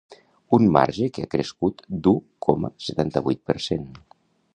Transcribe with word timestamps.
Un 0.57 0.63
marge 0.77 1.09
que 1.17 1.25
ha 1.25 1.29
crescut 1.35 1.83
d’u 2.07 2.13
coma 2.47 2.73
setanta-vuit 2.87 3.43
per 3.51 3.57
cent. 3.67 3.85